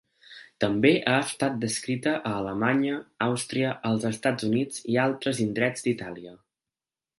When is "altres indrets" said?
5.07-5.89